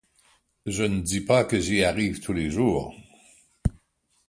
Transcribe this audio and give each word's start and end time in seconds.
Je 0.65 0.83
dis 0.83 1.21
pas 1.21 1.43
que 1.45 1.59
j’y 1.59 1.83
arrive 1.83 2.21
tous 2.21 2.33
les 2.33 2.49
jours… 2.49 2.95